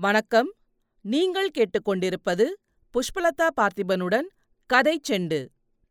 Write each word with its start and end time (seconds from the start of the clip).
வணக்கம். 0.00 0.52
நீங்கள் 1.00 1.48
கேட்டுக்கொண்டிருப்பது 1.58 2.44
புஷ்பலதா 2.94 3.46
பார்த்திபனுடன் 3.60 4.26
கதை 4.66 5.00
செண்டு 5.08 5.46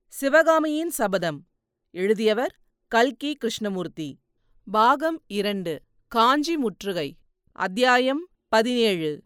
சிவகாமியின் 0.07 0.89
சபதம். 0.89 1.45
எழுதியவர் 1.91 2.53
கல்கி 2.87 3.33
கிருஷ்ணமூர்த்தி. 3.33 4.19
பாகம் 4.71 5.23
இரண்டு 5.27 5.81
காஞ்சி 6.07 6.57
முற்றுகை 6.57 7.17
அத்தியாயம் 7.51 8.27
பதினேழு. 8.47 9.21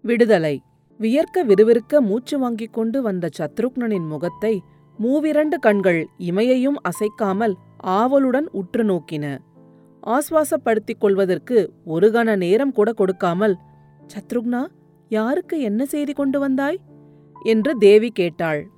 விடுதலை. 0.00 0.62
வியர்க்க 0.98 1.44
விறுவிறுக்க 1.44 2.00
மூச்சு 2.00 2.38
வாங்கிக் 2.38 2.72
கொண்டு 2.72 3.02
வந்த 3.02 3.30
சத்ருக்னனின் 3.38 4.08
முகத்தை 4.08 4.60
மூவிரண்டு 4.98 5.54
கண்கள் 5.58 6.08
இமையையும் 6.18 6.80
அசைக்காமல் 6.82 7.54
ஆவலுடன் 7.76 8.48
உற்று 8.52 8.84
நோக்கின. 8.84 9.38
ஆஸ்வாசப்படுத்திக் 10.06 10.98
கொள்வதற்கு 10.98 11.72
ஒரு 11.84 12.10
கண 12.10 12.36
நேரம் 12.36 12.72
கூட 12.72 12.92
கொடுக்காமல் 12.92 13.56
சத்ருக்னா 14.06 14.66
யாருக்கு 15.08 15.60
என்ன 15.60 15.86
செய்தி 15.86 16.12
கொண்டு 16.12 16.38
வந்தாய்? 16.38 16.80
என்று 17.42 17.76
தேவி 17.78 18.10
கேட்டாள். 18.10 18.68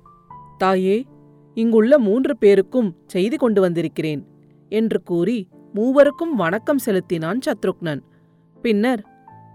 தாயே 0.57 1.05
இங்குள்ள 1.53 1.99
மூன்று 1.99 2.37
பேருக்கும் 2.37 2.95
செய்தி 3.05 3.35
கொண்டு 3.35 3.61
வந்திருக்கிறேன் 3.61 4.27
என்று 4.69 5.03
கூறி 5.03 5.47
மூவருக்கும் 5.75 6.33
வணக்கம் 6.35 6.77
செலுத்தினான் 6.77 7.39
சத்ருக்னன். 7.45 8.01
பின்னர் 8.61 9.03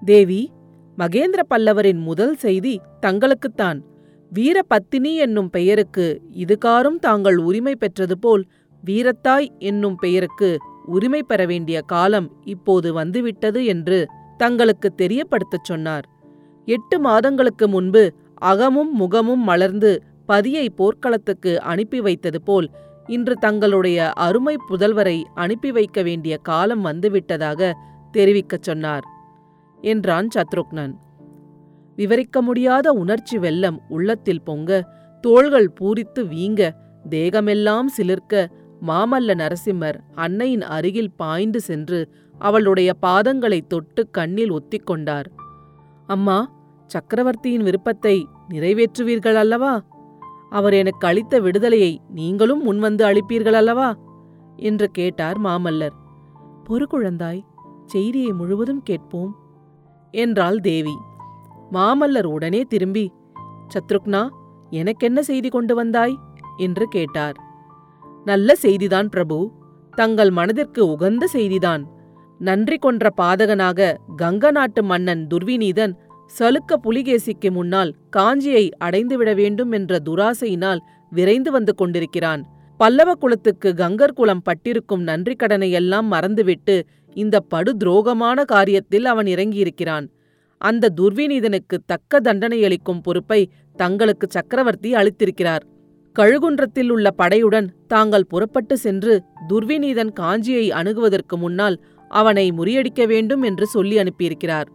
தேவி 0.04 0.52
மகேந்திர 0.98 1.40
பல்லவரின் 1.50 2.00
முதல் 2.00 2.36
செய்தி 2.36 2.80
தங்களுக்குத்தான். 3.02 3.80
வீரபத்தினி 4.32 5.14
என்னும் 5.14 5.50
பெயருக்கு 5.50 6.22
இதுகாரும் 6.32 6.98
தாங்கள் 6.98 7.36
உரிமை 7.36 7.76
பெற்றது 7.76 8.18
போல் 8.18 8.48
வீரத்தாய் 8.86 9.48
என்னும் 9.58 9.96
பெயருக்கு 9.96 10.56
உரிமை 10.86 11.22
பெற 11.22 11.46
வேண்டிய 11.46 11.80
காலம் 11.80 12.28
இப்போது 12.44 12.92
வந்துவிட்டது 12.92 13.64
என்று 13.64 14.06
தங்களுக்கு 14.42 14.88
தெரியப்படுத்தச் 15.02 15.68
சொன்னார். 15.70 16.06
எட்டு 16.68 16.96
மாதங்களுக்கு 17.00 17.66
முன்பு 17.68 18.02
அகமும் 18.42 18.92
முகமும் 18.94 19.44
மலர்ந்து 19.50 19.90
பதியை 20.26 20.66
போர்க்களத்துக்கு 20.70 21.52
அனுப்பி 21.72 21.98
வைத்தது 22.00 22.40
போல் 22.42 22.68
இன்று 23.06 23.34
தங்களுடைய 23.36 23.98
அருமை 24.26 24.54
புதல்வரை 24.68 25.16
அனுப்பி 25.34 25.70
வைக்க 25.72 26.02
வேண்டிய 26.02 26.34
காலம் 26.48 26.84
வந்துவிட்டதாக 26.84 27.72
தெரிவிக்கச் 28.12 28.66
சொன்னார் 28.68 29.06
என்றான் 29.82 30.28
சத்ருக்னன். 30.34 30.94
விவரிக்க 31.96 32.42
முடியாத 32.42 32.86
உணர்ச்சி 33.02 33.36
வெள்ளம் 33.38 33.78
உள்ளத்தில் 33.88 34.42
பொங்க 34.42 34.70
தோள்கள் 35.24 35.68
பூரித்து 35.80 36.20
வீங்க 36.34 36.70
தேகமெல்லாம் 37.10 37.88
சிலிர்க்க 37.96 38.44
மாமல்ல 38.86 39.34
நரசிம்மர் 39.34 39.98
அன்னையின் 40.14 40.64
அருகில் 40.76 41.12
பாய்ந்து 41.16 41.60
சென்று 41.60 41.98
அவளுடைய 42.42 42.90
பாதங்களை 43.02 43.60
தொட்டு 43.66 44.02
கண்ணில் 44.10 44.52
ஒத்திக்கொண்டார். 44.52 45.28
அம்மா 46.06 46.38
சக்கரவர்த்தியின் 46.86 47.62
விருப்பத்தை 47.62 48.26
நிறைவேற்றுவீர்கள் 48.50 49.34
அல்லவா? 49.34 49.74
அவர் 50.50 50.72
எனக்கு 50.72 51.06
அளித்த 51.06 51.40
விடுதலையை 51.40 51.92
நீங்களும் 52.10 52.62
முன்வந்து 52.66 53.04
அளிப்பீர்கள் 53.10 53.58
அல்லவா? 53.60 53.88
என்று 54.56 54.86
கேட்டார் 54.90 55.38
மாமல்லர். 55.40 55.96
பொறுக்குழந்தாய் 56.68 57.40
செய்தியை 57.86 58.32
முழுவதும் 58.32 58.82
கேட்போம் 58.82 59.32
என்றாள் 60.14 60.60
தேவி. 60.60 60.96
மாமல்லர் 61.72 62.24
உடனே 62.24 62.60
திரும்பி 62.64 63.12
சத்ருக்னா 63.72 64.22
எனக்கென்ன 64.70 65.22
செய்தி 65.22 65.48
கொண்டு 65.48 65.74
வந்தாய்? 65.74 66.14
என்று 66.56 66.86
கேட்டார். 66.86 67.36
நல்ல 68.24 68.54
செய்திதான் 68.62 69.08
பிரபு 69.08 69.38
தங்கள் 69.96 70.30
மனதிற்கு 70.30 70.86
உகந்த 70.86 71.28
செய்திதான். 71.32 71.82
நன்றி 72.46 72.76
கொன்ற 72.76 73.10
பாதகனாக 73.20 73.96
கங்க 74.16 74.50
நாட்டு 74.50 74.82
மன்னன் 74.82 75.22
துர்விநீதன் 75.34 75.92
சலுக்க 76.38 76.76
புலிகேசிக்கு 76.84 77.50
முன்னால் 77.50 77.90
காஞ்சியை 78.16 78.64
அடைந்துவிட 78.84 79.30
வேண்டும் 79.34 79.72
என்ற 79.72 79.98
துராசையினால் 80.04 80.80
விரைந்து 81.10 81.50
வந்து 81.50 81.74
கொண்டிருக்கிறான். 81.74 82.42
பல்லவ 82.80 83.10
குலத்துக்கு 83.14 83.70
கங்கர் 83.72 84.14
குலம் 84.14 84.42
பட்டிருக்கும் 84.42 85.02
நன்றி 85.02 85.34
கடனையெல்லாம் 85.42 86.08
மறந்துவிட்டு 86.14 86.76
இந்த 87.16 87.36
படு 87.52 87.72
துரோகமான 87.84 88.44
காரியத்தில் 88.52 89.06
அவன் 89.12 89.26
இறங்கியிருக்கிறான். 89.26 90.06
அந்த 90.60 90.92
துர்விநீதனுக்கு 91.00 91.76
தக்க 91.86 92.20
தண்டனையளிக்கும் 92.20 93.02
பொறுப்பை 93.02 93.40
தங்களுக்கு 93.76 94.26
சக்கரவர்த்தி 94.30 94.90
அளித்திருக்கிறார். 94.94 95.64
கழுகுன்றத்தில் 96.16 96.90
உள்ள 96.90 97.06
படையுடன் 97.18 97.68
தாங்கள் 97.86 98.30
புறப்பட்டு 98.32 98.74
சென்று 98.76 99.14
துர்விநீதன் 99.48 100.12
காஞ்சியை 100.20 100.66
அணுகுவதற்கு 100.80 101.36
முன்னால் 101.36 101.76
அவனை 102.12 102.52
முறியடிக்க 102.52 103.06
வேண்டும் 103.06 103.42
என்று 103.42 103.66
சொல்லி 103.66 103.98
அனுப்பியிருக்கிறார். 103.98 104.68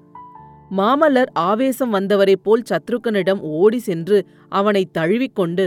மாமல்லர் 0.78 1.32
ஆவேசம் 1.34 1.94
வந்தவரைப் 1.94 2.44
போல் 2.44 2.64
சத்ருக்கனிடம் 2.70 3.40
ஓடி 3.40 3.80
சென்று 3.80 4.18
அவனை 4.50 4.90
தழுவிக்கொண்டு 4.98 5.66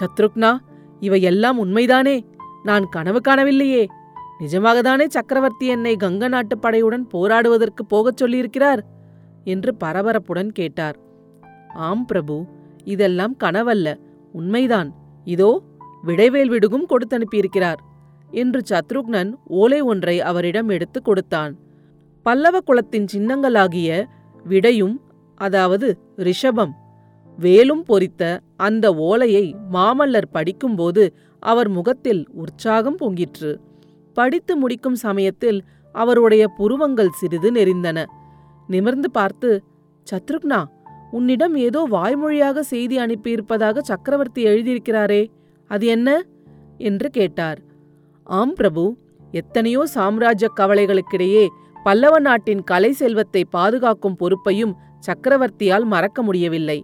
சத்ருக்னா 0.00 0.56
இவையெல்லாம் 1.00 1.64
உண்மைதானே? 1.64 2.20
நான் 2.62 2.88
கனவு 2.88 3.20
காணவில்லையே. 3.28 3.86
நிஜமாகத்தானே 4.40 5.06
சக்கரவர்த்தி 5.06 5.66
என்னை 5.66 5.96
கங்க 5.96 6.28
நாட்டுப் 6.28 6.66
படையுடன் 6.66 7.04
போராடுவதற்கு 7.14 7.84
போகச் 7.88 8.24
சொல்லியிருக்கிறார்? 8.24 8.80
என்று 9.44 9.76
பரபரப்புடன் 9.84 10.48
கேட்டார். 10.48 10.96
ஆம் 11.74 12.06
பிரபு 12.06 12.46
இதெல்லாம் 12.84 13.36
கனவல்ல. 13.44 13.88
உண்மைதான். 14.32 14.90
இதோ 15.24 15.62
விடைவேல் 16.06 16.46
விடுகும் 16.46 16.86
கொடுத்தனுப்பியிருக்கிறார். 16.88 17.80
என்று 18.32 18.60
சத்ருக்னன் 18.70 19.32
ஓலை 19.46 19.80
ஒன்றை 19.80 20.20
அவரிடம் 20.20 20.68
எடுத்து 20.68 21.02
கொடுத்தான். 21.02 21.58
பல்லவ 22.22 22.60
குலத்தின் 22.60 23.04
சின்னங்களாகிய 23.12 24.04
விடையும் 24.44 25.00
அதாவது 25.34 25.98
ரிஷபம் 26.16 26.72
வேலும் 27.38 27.82
பொறித்த 27.82 28.40
அந்த 28.56 28.94
ஓலையை 28.94 29.54
மாமல்லர் 29.72 30.32
படிக்கும்போது 30.32 31.14
அவர் 31.38 31.68
முகத்தில் 31.68 32.26
உற்சாகம் 32.32 32.96
பொங்கிற்று. 32.96 33.56
படித்து 34.12 34.56
முடிக்கும் 34.56 34.94
சமயத்தில் 34.94 35.64
அவருடைய 35.92 36.48
புருவங்கள் 36.48 37.08
சிறிது 37.10 37.52
நெறிந்தன 37.52 38.04
நிமிர்ந்து 38.66 39.10
பார்த்து 39.10 39.62
சத்ருக்னா 40.10 40.64
உன்னிடம் 41.10 41.54
ஏதோ 41.54 41.86
வாய்மொழியாக 41.90 42.58
செய்தி 42.58 42.98
அனுப்பியிருப்பதாக 42.98 43.78
சக்கரவர்த்தி 43.78 44.44
எழுதியிருக்கிறாரே 44.44 45.26
அது 45.66 45.86
என்ன? 45.86 46.24
என்று 46.78 47.10
கேட்டார். 47.10 47.58
ஆம் 48.38 48.52
பிரபு. 48.58 48.82
எத்தனையோ 49.32 49.82
சாம்ராஜ்ய 49.94 50.48
கவலைகளுக்கிடையே 50.58 51.42
பல்லவ 51.86 52.14
நாட்டின் 52.18 52.62
கலை 52.70 52.90
செல்வத்தை 53.00 53.42
பாதுகாக்கும் 53.56 54.16
பொறுப்பையும் 54.20 54.72
சக்கரவர்த்தியால் 55.06 55.86
மறக்க 55.94 56.22
முடியவில்லை. 56.22 56.78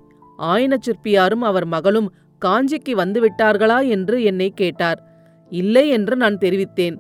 ஆயன 0.53 0.75
சிற்பியாரும் 0.87 1.44
அவர் 1.50 1.66
மகளும் 1.75 2.08
காஞ்சிக்கு 2.42 2.92
வந்துவிட்டார்களா 3.03 3.78
என்று 3.97 4.16
என்னை 4.22 4.48
கேட்டார். 4.60 5.00
இல்லை 5.53 5.84
என்று 5.88 6.14
நான் 6.16 6.38
தெரிவித்தேன். 6.44 6.97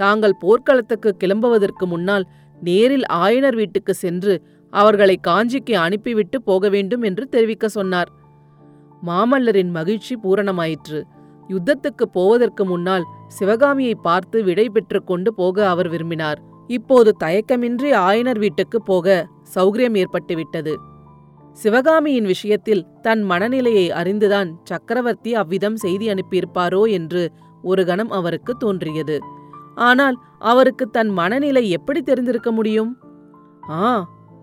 தாங்கள் 0.00 0.40
போர்க்களத்துக்கு 0.44 1.12
கிளம்புவதற்கு 1.22 1.86
முன்னால் 1.86 2.26
நேரில் 2.60 3.06
ஆயனர் 3.24 3.56
வீட்டுக்கு 3.62 3.94
சென்று 4.04 4.34
அவர்களை 4.72 5.16
காஞ்சிக்கு 5.28 5.74
அனுப்பிவிட்டு 5.86 6.38
போக 6.42 6.68
வேண்டும் 6.68 7.02
என்று 7.02 7.24
தெரிவிக்க 7.28 7.68
சொன்னார். 7.78 8.10
மாமல்லரின் 9.02 9.72
மகிழ்ச்சி 9.78 10.14
பூரணமாயிற்று. 10.24 11.00
யுத்தத்துக்கு 11.50 12.04
போவதற்கு 12.12 12.64
முன்னால் 12.64 13.08
சிவகாமியை 13.28 13.94
பார்த்து 13.94 14.38
விடை 14.42 14.66
பெற்று 14.68 15.00
கொண்டு 15.04 15.30
போக 15.34 15.68
அவர் 15.68 15.88
விரும்பினார். 15.88 16.38
இப்போது 16.66 17.10
தயக்கமின்றி 17.24 17.90
ஆயனர் 18.06 18.38
வீட்டுக்கு 18.38 18.78
போக 18.82 19.26
சௌகரியம் 19.54 19.96
ஏற்பட்டுவிட்டது. 20.02 20.74
சிவகாமியின் 21.56 22.24
விஷயத்தில் 22.24 22.86
தன் 23.02 23.22
மனநிலையை 23.22 23.86
அறிந்துதான் 23.90 24.50
சக்கரவர்த்தி 24.64 25.30
அவ்விதம் 25.34 25.76
செய்தி 25.76 26.06
அனுப்பியிருப்பாரோ 26.08 26.82
என்று 26.90 27.22
ஒரு 27.62 27.82
கணம் 27.84 28.10
அவருக்கு 28.10 28.52
தோன்றியது. 28.56 29.16
ஆனால் 29.88 30.16
அவருக்கு 30.38 30.84
தன் 30.90 31.10
மனநிலை 31.10 31.64
எப்படி 31.70 32.00
தெரிந்திருக்க 32.02 32.50
முடியும்? 32.52 32.92
ஆ 33.70 33.90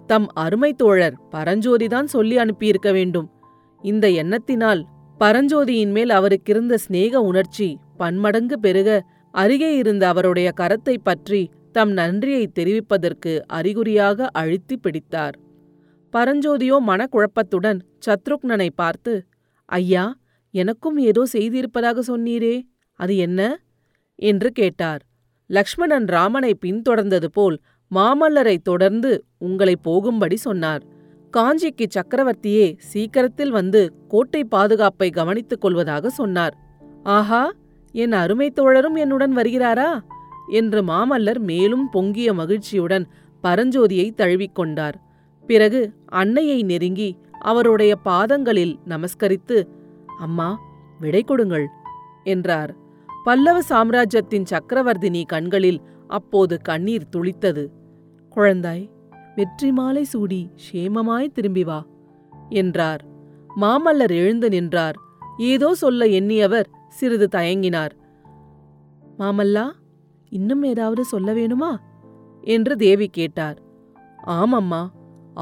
தம் 0.07 0.27
அருமை 0.35 0.71
தோழர் 0.73 1.15
பரஞ்சோதிதான் 1.31 2.07
சொல்லி 2.15 2.35
அனுப்பியிருக்க 2.37 2.91
வேண்டும். 2.91 3.27
இந்த 3.83 4.07
எண்ணத்தினால் 4.21 4.81
பரஞ்சோதியின் 5.21 5.93
மேல் 5.95 6.11
அவருக்கிருந்த 6.17 6.75
சிநேக 6.83 7.21
உணர்ச்சி 7.29 7.67
பன்மடங்கு 7.97 8.55
பெருக 8.65 8.89
அருகே 9.33 9.69
இருந்த 9.77 10.03
அவருடைய 10.07 10.47
கரத்தை 10.59 10.95
பற்றி 11.07 11.41
தம் 11.71 11.93
நன்றியை 11.99 12.43
தெரிவிப்பதற்கு 12.57 13.33
அறிகுறியாக 13.57 14.27
அழுத்தி 14.41 14.75
பிடித்தார். 14.77 15.35
பரஞ்சோதியோ 16.13 16.77
மனக்குழப்பத்துடன் 16.89 17.79
சத்ருக்னனை 18.05 18.69
பார்த்து 18.81 19.13
ஐயா 19.69 20.05
எனக்கும் 20.53 20.97
ஏதோ 21.09 21.23
செய்திருப்பதாக 21.33 22.03
சொன்னீரே 22.11 22.55
அது 22.99 23.15
என்ன 23.17 23.41
என்று 24.19 24.49
கேட்டார். 24.51 25.01
லக்ஷ்மணன் 25.49 26.07
ராமனை 26.15 26.51
பின்தொடர்ந்தது 26.63 27.29
போல் 27.33 27.57
மாமல்லரை 27.91 28.55
தொடர்ந்து 28.69 29.11
உங்களை 29.47 29.75
போகும்படி 29.87 30.37
சொன்னார். 30.47 30.83
காஞ்சிக்கு 31.37 31.85
சக்கரவர்த்தியே 31.87 32.73
சீக்கிரத்தில் 32.77 33.49
வந்து 33.49 33.93
கோட்டை 34.07 34.43
பாதுகாப்பை 34.43 35.09
கவனித்துக் 35.09 35.61
கொள்வதாக 35.61 36.09
சொன்னார். 36.09 36.55
ஆஹா 37.03 37.53
என் 37.91 38.11
அருமை 38.11 38.53
தோழரும் 38.55 38.97
என்னுடன் 38.97 39.37
வருகிறாரா? 39.37 39.89
என்று 40.49 40.81
மாமல்லர் 40.81 41.39
மேலும் 41.39 41.89
பொங்கிய 41.89 42.33
மகிழ்ச்சியுடன் 42.33 43.05
பரஞ்சோதியை 43.43 44.07
தழுவிக்கொண்டார் 44.17 44.97
பிறகு 45.47 45.93
அன்னையை 46.05 46.63
நெருங்கி 46.63 47.09
அவருடைய 47.39 47.95
பாதங்களில் 47.95 48.79
நமஸ்கரித்து 48.87 49.57
அம்மா 50.19 50.49
விடை 50.99 51.23
கொடுங்கள் 51.23 51.67
என்றார். 52.23 52.75
பல்லவ 53.23 53.61
சாம்ராஜ்யத்தின் 53.61 54.45
சக்கரவர்த்தினி 54.49 55.23
கண்களில் 55.25 55.81
அப்போது 56.07 56.61
கண்ணீர் 56.61 57.09
துளித்தது. 57.15 57.65
குழந்தாய் 58.35 58.85
வெற்றி 59.37 59.71
மாலை 59.71 60.03
சூடி 60.03 60.39
சேமமாய் 60.65 61.33
திரும்பி 61.33 61.63
வா 61.63 61.77
என்றார். 62.49 63.01
மாமல்லர் 63.61 64.13
எழுந்து 64.15 64.47
நின்றார். 64.49 64.97
ஏதோ 65.37 65.69
சொல்ல 65.73 66.05
எண்ணியவர் 66.19 66.69
சிறிது 66.87 67.27
தயங்கினார். 67.27 67.93
மாமல்லா 69.19 69.65
இன்னும் 70.31 70.63
ஏதாவது 70.63 71.05
சொல்ல 71.05 71.27
வேணுமா? 71.33 71.71
என்று 72.43 72.75
தேவி 72.75 73.07
கேட்டார். 73.07 73.57
ஆமம்மா 74.39 74.81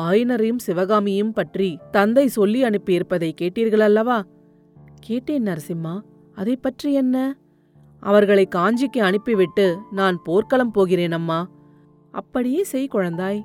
ஆயனரையும் 0.05 0.61
சிவகாமியும் 0.65 1.33
பற்றி 1.33 1.69
தந்தை 1.91 2.27
சொல்லி 2.27 2.61
அனுப்பியிருப்பதை 2.63 3.31
கேட்டீர்கள் 3.41 3.85
அல்லவா 3.89 4.19
கேட்டேன் 4.99 5.47
நரசிம்மா 5.47 5.95
அதை 6.33 6.55
பற்றி 6.55 6.89
என்ன? 6.93 7.17
அவர்களை 8.03 8.47
காஞ்சிக்கு 8.55 8.99
அனுப்பிவிட்டு 8.99 9.67
நான் 9.91 10.17
போர்க்களம் 10.23 10.71
போகிறேன் 10.71 11.11
அம்மா 11.11 11.39
அப்படியே 12.13 12.61
செய் 12.63 12.93
குழந்தாய் 12.93 13.39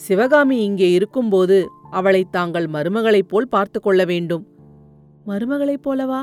சிவகாமி 0.00 0.62
இங்கே 0.62 0.92
இருக்கும்போது 0.92 1.68
அவளை 1.90 2.24
தாங்கள் 2.30 2.66
மருமகளைப் 2.66 3.28
போல் 3.28 3.48
பார்த்து 3.48 3.80
கொள்ள 3.80 4.04
வேண்டும். 4.04 4.44
மருமகளைப் 5.26 5.84
போலவா? 5.84 6.20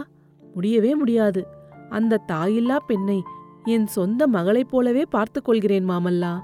முடியவே 0.53 0.95
முடியாது. 0.95 1.41
அந்த 1.89 2.21
தாயில்லா 2.27 2.77
பெண்ணை 2.87 3.23
என் 3.65 3.87
சொந்த 3.87 4.27
மகளைப் 4.27 4.69
போலவே 4.69 5.03
பார்த்து 5.09 5.41
கொள்கிறேன் 5.41 5.89
மாமல்லா. 5.89 6.39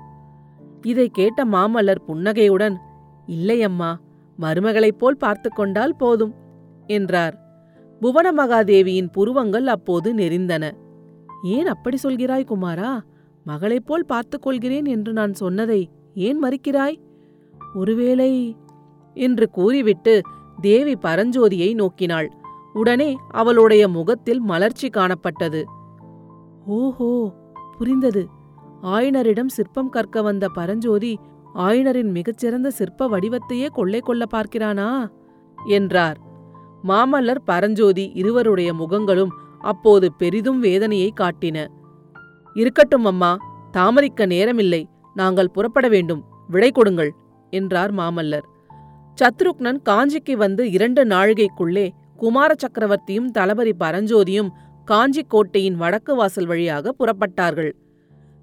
இதை 0.81 1.09
கேட்ட 1.09 1.45
மாமல்லர் 1.45 2.05
புன்னகையுடன் 2.05 2.77
இல்லையம்மா 3.27 3.91
மருமகளைப் 4.39 4.99
போல் 4.99 5.17
பார்த்து 5.17 5.49
கொண்டால் 5.49 5.95
போதும் 5.95 6.33
என்றார். 6.87 7.35
புவன 8.01 8.27
மகாதேவியின் 8.31 9.11
புருவங்கள் 9.11 9.67
அப்போது 9.67 10.13
நெறிந்தன 10.13 10.71
ஏன் 11.43 11.65
அப்படி 11.65 11.97
சொல்கிறாய் 12.03 12.49
குமாரா? 12.49 12.91
மகளைப் 13.43 13.85
போல் 13.85 14.05
பார்த்துக் 14.05 14.41
கொள்கிறேன் 14.41 14.85
என்று 14.85 15.13
நான் 15.13 15.33
சொன்னதை 15.33 15.81
ஏன் 16.13 16.43
மறுக்கிறாய்? 16.43 16.97
ஒருவேளை 17.73 18.57
என்று 19.13 19.49
கூறிவிட்டு 19.49 20.21
தேவி 20.61 20.93
பரஞ்சோதியை 20.93 21.69
நோக்கினாள். 21.73 22.29
உடனே 22.73 23.15
அவளுடைய 23.29 23.87
முகத்தில் 23.87 24.39
மலர்ச்சி 24.39 24.89
காணப்பட்டது. 24.89 25.63
ஓஹோ 26.65 27.33
புரிந்தது. 27.77 28.27
ஆயனரிடம் 28.81 29.47
சிற்பம் 29.47 29.89
கற்க 29.89 30.21
வந்த 30.21 30.49
பரஞ்சோதி 30.49 31.19
ஆயனரின் 31.55 32.11
மிகச்சிறந்த 32.11 32.71
சிற்ப 32.71 33.09
வடிவத்தையே 33.09 33.67
கொள்ளை 33.69 33.99
கொள்ள 33.99 34.25
பார்க்கிறானா? 34.33 35.11
என்றார். 35.65 36.17
மாமல்லர் 36.83 37.43
பரஞ்சோதி 37.45 38.11
இருவருடைய 38.13 38.73
முகங்களும் 38.73 39.29
அப்போது 39.59 40.13
பெரிதும் 40.13 40.59
வேதனையை 40.59 41.13
காட்டின. 41.19 41.67
இருக்கட்டும் 42.53 43.05
அம்மா 43.05 43.37
தாமரிக்க 43.71 44.27
நேரமில்லை. 44.27 44.85
நாங்கள் 45.13 45.51
புறப்பட 45.51 45.87
வேண்டும். 45.87 46.23
விடை 46.47 46.71
கொடுங்கள். 46.71 47.15
என்றார் 47.53 47.93
மாமல்லர். 47.95 48.47
சத்ருக்னன் 49.17 49.79
காஞ்சிக்கு 49.89 50.35
வந்து 50.35 50.63
இரண்டு 50.71 51.01
நாழிகைக்குள்ளே 51.05 51.87
குமார 52.17 52.51
சக்கரவர்த்தியும் 52.55 53.29
தளபதி 53.31 53.73
பரஞ்சோதியும் 53.79 54.51
காஞ்சி 54.85 55.23
கோட்டையின் 55.27 55.75
வடக்கு 55.75 56.13
வாசல் 56.15 56.45
வழியாக 56.45 56.93
புறப்பட்டார்கள். 56.99 57.71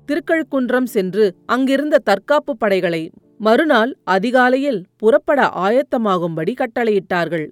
திருக்கழுக்குன்றம் 0.09 0.89
சென்று 0.89 1.25
அங்கிருந்த 1.47 2.03
தற்காப்பு 2.05 2.53
படைகளை 2.57 3.03
மறுநாள் 3.39 3.93
அதிகாலையில் 4.05 4.81
புறப்பட 4.97 5.41
ஆயத்தமாகும்படி 5.67 6.53
கட்டளையிட்டார்கள். 6.55 7.47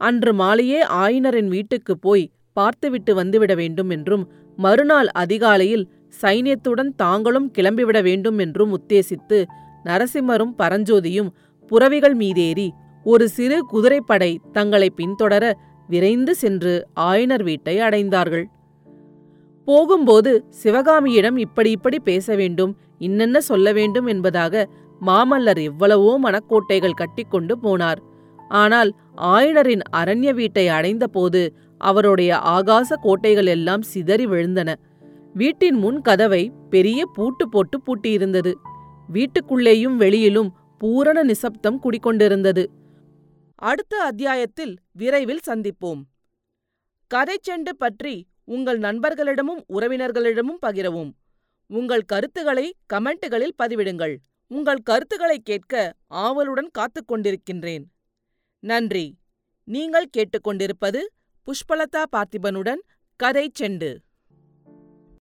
அன்று 0.00 0.32
மாலையே 0.34 0.80
ஆயினரின் 1.02 1.48
வீட்டுக்குப் 1.48 2.02
போய் 2.02 2.24
பார்த்துவிட்டு 2.52 3.12
வந்துவிட 3.14 3.52
வேண்டும் 3.54 3.90
என்றும் 3.90 4.24
மறுநாள் 4.58 5.10
அதிகாலையில் 5.22 5.84
சைன்யத்துடன் 6.22 6.90
தாங்களும் 6.96 7.48
கிளம்பிவிட 7.58 7.98
வேண்டும் 8.02 8.38
என்றும் 8.38 8.72
உத்தேசித்து 8.78 9.38
நரசிம்மரும் 9.84 10.54
பரஞ்சோதியும் 10.58 11.30
புறவிகள் 11.70 12.16
மீதேறி 12.16 12.68
ஒரு 13.06 13.26
சிறு 13.28 13.58
குதிரைப்படை 13.72 14.30
தங்களை 14.52 14.88
பின்தொடர 14.96 15.44
விரைந்து 15.88 16.32
சென்று 16.34 16.72
ஆயனர் 17.00 17.42
வீட்டை 17.42 17.74
அடைந்தார்கள். 17.80 18.44
போகும்போது 19.68 20.32
சிவகாமியிடம் 20.62 21.36
இப்படி 21.36 21.70
இப்படி 21.70 21.98
பேச 22.00 22.34
வேண்டும் 22.34 22.72
இன்னென்ன 22.98 23.38
சொல்ல 23.50 23.72
வேண்டும் 23.72 24.06
என்பதாக 24.06 24.64
மாமல்லர் 25.06 25.60
எவ்வளவோ 25.62 26.12
மனக்கோட்டைகள் 26.24 26.98
கட்டிக்கொண்டு 27.00 27.54
போனார். 27.62 28.00
ஆனால் 28.62 28.90
ஆயனரின் 29.34 29.84
அரண்ய 29.96 30.30
வீட்டை 30.34 30.64
அடைந்தபோது 30.68 31.42
அவருடைய 31.80 32.30
ஆகாச 32.56 32.96
கோட்டைகள் 33.02 33.46
எல்லாம் 33.46 33.82
சிதறி 33.82 34.26
விழுந்தன. 34.26 34.70
வீட்டின் 35.34 35.78
முன் 35.78 36.00
கதவை 36.00 36.42
பெரிய 36.70 37.00
பூட்டு 37.16 37.44
போட்டு 37.48 37.76
பூட்டியிருந்தது. 37.86 38.52
வீட்டுக்குள்ளேயும் 39.12 39.96
வெளியிலும் 39.96 40.54
பூரண 40.78 41.22
நிசப்தம் 41.22 41.82
குடிக்கொண்டிருந்தது 41.82 42.66
அடுத்த 43.54 44.02
அத்தியாயத்தில் 44.02 44.76
விரைவில் 44.92 45.40
சந்திப்போம். 45.46 46.02
கதைச்செண்டு 47.14 47.72
பற்றி 47.78 48.26
உங்கள் 48.44 48.78
நண்பர்களிடமும் 48.78 49.64
உறவினர்களிடமும் 49.68 50.58
பகிரவும். 50.66 51.10
உங்கள் 51.66 52.02
கருத்துக்களை 52.02 52.76
கமெண்ட்டுகளில் 52.94 53.54
பதிவிடுங்கள். 53.62 54.16
உங்கள் 54.46 54.78
கருத்துக்களை 54.78 55.38
கேட்க 55.38 55.94
ஆவலுடன் 56.06 56.70
காத்துக் 56.70 57.12
கொண்டிருக்கின்றேன். 57.12 57.84
நன்றி. 58.58 59.18
நீங்கள் 59.64 60.08
கேட்டுக்கொண்டிருப்பது 60.16 61.00
புஷ்பலதா 61.46 62.04
பார்த்திபனுடன் 62.16 62.80
கதை 63.16 63.50
செண்டு. 63.60 63.96